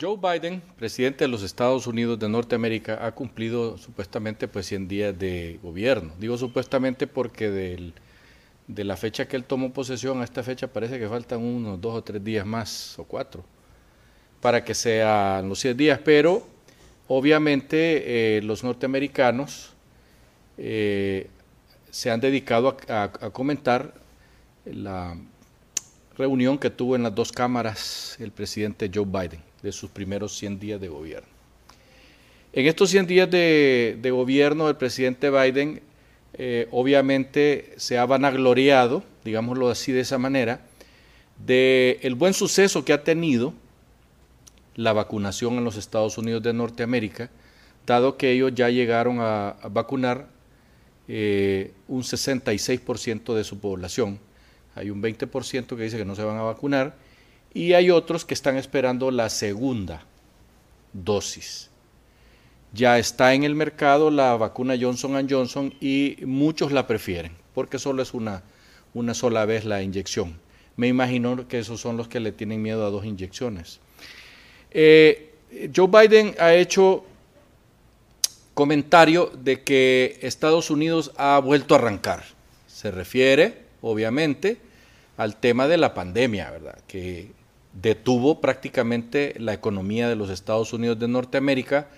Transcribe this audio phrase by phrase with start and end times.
[0.00, 5.18] Joe Biden, presidente de los Estados Unidos de Norteamérica, ha cumplido supuestamente pues 100 días
[5.18, 6.12] de gobierno.
[6.20, 7.50] Digo supuestamente porque
[8.66, 11.94] de la fecha que él tomó posesión a esta fecha parece que faltan unos dos
[11.94, 13.44] o tres días más o cuatro
[14.40, 16.46] para que sean los 100 días, pero
[17.08, 19.74] obviamente eh, los norteamericanos
[20.58, 21.28] eh,
[21.90, 23.94] se han dedicado a comentar
[24.64, 25.16] la
[26.16, 30.60] reunión que tuvo en las dos cámaras el presidente Joe Biden de sus primeros 100
[30.60, 31.28] días de gobierno.
[32.52, 35.82] En estos 100 días de, gobierno, el presidente Biden
[36.34, 40.60] eh, obviamente se ha vanagloriado, digámoslo así de esa manera,
[41.44, 43.52] de el buen suceso que ha tenido
[44.74, 47.30] la vacunación en los Estados Unidos de Norteamérica,
[47.86, 50.28] dado que ellos ya llegaron a, vacunar
[51.06, 54.18] eh, un 66% de su población.
[54.74, 56.94] Hay un 20% que dice que no se van a vacunar
[57.54, 60.04] y hay otros que están esperando la segunda
[60.92, 61.70] dosis.
[62.72, 68.02] Ya está en el mercado la vacuna Johnson Johnson y muchos la prefieren porque solo
[68.02, 68.44] es una,
[68.94, 70.38] una sola vez la inyección.
[70.76, 73.80] Me imagino que esos son los que le tienen miedo a dos inyecciones.
[74.70, 75.34] Eh,
[75.74, 77.04] Joe Biden ha hecho
[78.54, 82.22] comentario de que Estados Unidos ha vuelto a arrancar.
[82.68, 84.58] Se refiere, obviamente,
[85.18, 86.78] al tema de la pandemia, ¿verdad?
[86.86, 87.32] Que
[87.74, 91.88] detuvo prácticamente la economía de los Estados Unidos de Norteamérica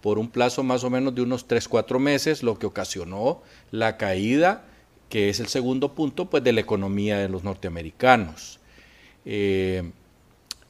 [0.00, 3.96] por un plazo más o menos de unos 3, 4 meses, lo que ocasionó la
[3.96, 4.64] caída,
[5.08, 8.60] que es el segundo punto, pues de la economía de los norteamericanos.
[9.24, 9.90] Eh,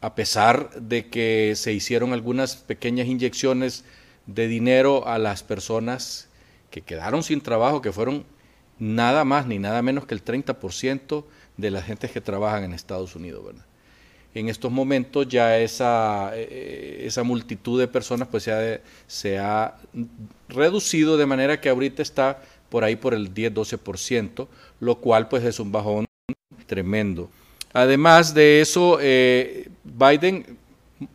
[0.01, 3.85] a pesar de que se hicieron algunas pequeñas inyecciones
[4.27, 6.31] de dinero a las personas
[6.71, 8.25] que quedaron sin trabajo, que fueron
[8.79, 11.25] nada más ni nada menos que el 30%
[11.59, 13.65] de las gentes que trabajan en Estados Unidos, ¿verdad?
[14.35, 19.77] en estos momentos ya esa, eh, esa multitud de personas pues se ha, se ha,
[20.49, 24.47] reducido de manera que ahorita está por ahí por el 10-12%,
[24.81, 26.07] lo cual pues es un bajón
[26.67, 27.31] tremendo.
[27.73, 30.59] Además de eso, eh, Biden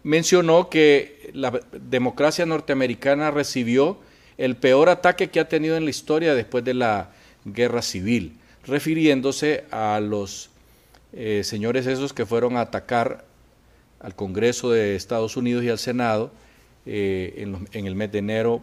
[0.04, 3.98] mencionó que la democracia norteamericana recibió
[4.38, 7.12] el peor ataque que ha tenido en la historia después de la
[7.46, 8.34] guerra civil,
[8.66, 10.50] refiriéndose a los
[11.14, 13.26] eh, señores esos que fueron a atacar
[14.00, 16.32] al Congreso de Estados Unidos y al Senado
[16.86, 18.62] eh, en, el mes de enero,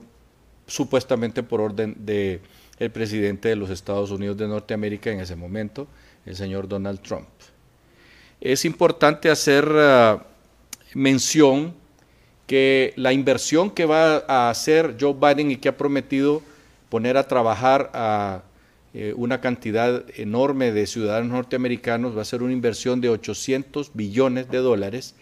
[0.66, 2.40] supuestamente por orden del
[2.78, 5.86] el presidente de los Estados Unidos de Norteamérica en ese momento,
[6.24, 7.28] el señor Donald Trump.
[8.40, 10.24] Es importante hacer ah,
[10.94, 11.74] mención
[12.46, 16.42] que la inversión que va a hacer Joe Biden y que ha prometido
[16.88, 18.42] poner a trabajar a
[18.92, 24.50] eh, una cantidad enorme de ciudadanos norteamericanos, va a ser una inversión de 800 billones
[24.50, 25.14] de dólares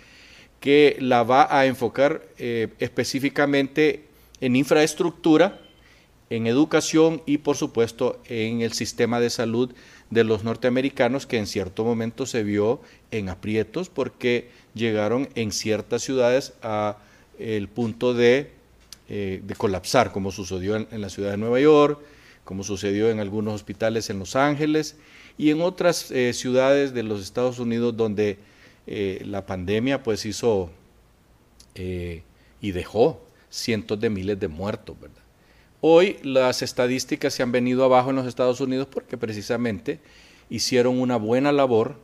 [0.61, 4.05] que la va a enfocar eh, específicamente
[4.41, 5.61] en infraestructura,
[6.31, 9.75] en educación y por supuesto en el sistema de salud
[10.09, 12.81] de los norteamericanos que en cierto momento se vio
[13.11, 16.97] en aprietos porque llegaron en ciertas ciudades a
[17.39, 18.51] el punto de,
[19.11, 21.99] eh, colapsar, como sucedió en la ciudad de Nueva York,
[22.49, 24.97] como sucedió en algunos hospitales en Los Ángeles
[25.37, 28.39] y en otras eh, ciudades de los Estados Unidos donde
[28.87, 30.71] eh, la pandemia pues hizo
[31.75, 32.23] eh,
[32.63, 35.21] y dejó cientos de miles de muertos, ¿verdad?
[35.83, 40.01] Hoy las estadísticas se han venido abajo en los Estados Unidos porque precisamente
[40.49, 41.97] hicieron una buena labor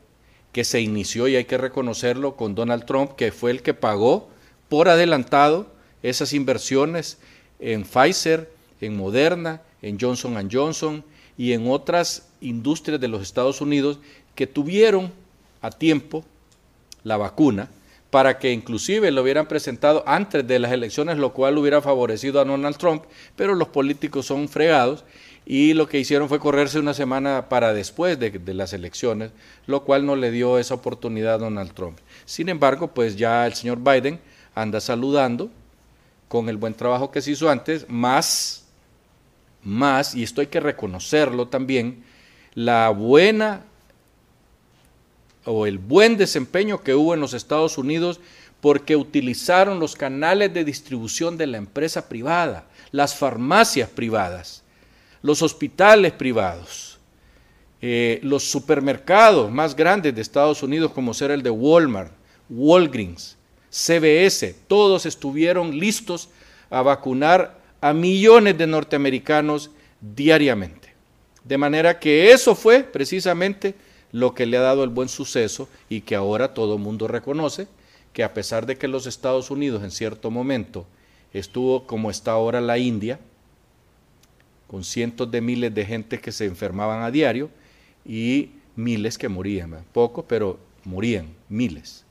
[0.52, 4.28] que se inició y hay que reconocerlo con Donald Trump, que fue el que pagó
[4.68, 5.72] por adelantado
[6.02, 7.16] esas inversiones
[7.60, 8.52] en Pfizer,
[8.82, 11.04] en Moderna, en Johnson Johnson
[11.36, 13.98] y en otras industrias de los Estados Unidos
[14.34, 15.12] que tuvieron
[15.60, 16.24] a tiempo
[17.02, 17.68] la vacuna
[18.10, 22.44] para que inclusive lo hubieran presentado antes de las elecciones, lo cual hubiera favorecido a
[22.44, 23.02] Donald Trump,
[23.36, 25.04] pero los políticos son fregados
[25.44, 29.32] y lo que hicieron fue correrse una semana para después de, de, las elecciones,
[29.66, 31.98] lo cual no le dio esa oportunidad a Donald Trump.
[32.24, 34.18] Sin embargo, pues ya el señor Biden
[34.54, 35.50] anda saludando
[36.28, 38.63] con el buen trabajo que se hizo antes, más
[39.64, 42.04] más, y esto hay que reconocerlo también,
[42.54, 43.64] la buena
[45.44, 48.20] o el buen desempeño que hubo en los Estados Unidos
[48.60, 54.62] porque utilizaron los canales de distribución de la empresa privada, las farmacias privadas,
[55.20, 56.98] los hospitales privados,
[57.82, 62.12] eh, los supermercados más grandes de Estados Unidos como ser el de Walmart,
[62.48, 63.36] Walgreens,
[63.70, 66.30] CBS, todos estuvieron listos
[66.70, 69.70] a vacunar a millones de norteamericanos
[70.00, 70.94] diariamente.
[71.44, 73.74] De manera que eso fue precisamente
[74.10, 77.68] lo que le ha dado el buen suceso y que ahora todo el mundo reconoce
[78.14, 80.86] que a pesar de que los Estados Unidos en cierto momento
[81.34, 83.20] estuvo como está ahora la India,
[84.66, 87.50] con cientos de miles de gente que se enfermaban a diario
[88.06, 92.06] y miles que morían, poco, pero morían, miles.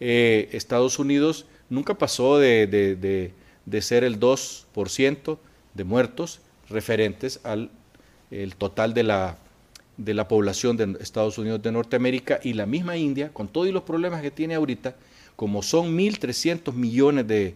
[0.00, 3.34] Eh, Estados Unidos nunca pasó de,
[3.80, 5.38] ser el 2%
[5.74, 7.70] de muertos referentes al
[8.32, 9.36] el total de la,
[9.96, 13.82] de la población de Estados Unidos de Norteamérica y la misma India, con todos los
[13.82, 14.96] problemas que tiene ahorita,
[15.36, 17.54] como son 1.300 millones de,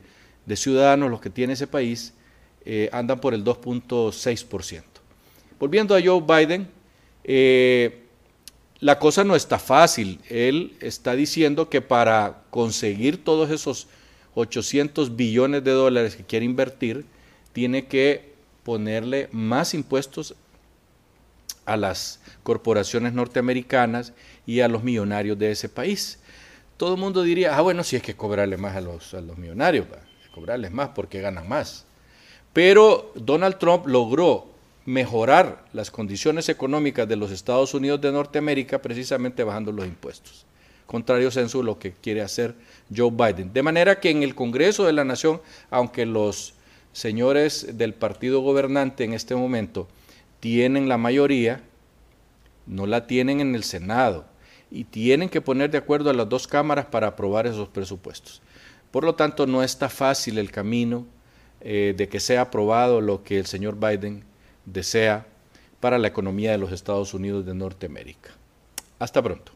[0.54, 2.12] ciudadanos los que tiene ese país,
[2.64, 4.82] eh, andan por el 2.6%.
[5.58, 6.68] Volviendo a Joe Biden,
[7.24, 8.02] eh,
[8.80, 10.20] la cosa no está fácil.
[10.28, 13.88] Él está diciendo que para conseguir todos esos
[14.36, 17.04] 800 billones de dólares que quiere invertir,
[17.52, 20.36] tiene que ponerle más impuestos
[21.64, 24.12] a las corporaciones norteamericanas
[24.46, 26.20] y a los millonarios de ese país
[26.76, 29.38] todo el mundo diría, ah, bueno, si es que cobrarle más a los, a los
[29.38, 29.86] millonarios,
[30.34, 31.86] cobrarles más porque ganan más.
[32.52, 34.48] Pero Donald Trump logró
[34.84, 40.44] mejorar las condiciones económicas de los Estados Unidos de Norteamérica precisamente bajando los impuestos.
[40.86, 42.54] Contrario censo lo que quiere hacer
[42.94, 43.52] Joe Biden.
[43.52, 45.40] De manera que en el Congreso de la Nación,
[45.70, 46.54] aunque los
[46.92, 49.88] señores del partido gobernante en este momento
[50.40, 51.62] tienen la mayoría,
[52.66, 54.26] no la tienen en el Senado
[54.70, 58.42] y tienen que poner de acuerdo a las dos cámaras para aprobar esos presupuestos.
[58.90, 61.06] Por lo tanto, no está fácil el camino
[61.60, 64.24] eh, de que sea aprobado lo que el señor Biden
[64.64, 65.26] desea
[65.80, 68.30] para la economía de los Estados Unidos de Norteamérica.
[68.98, 69.55] Hasta pronto.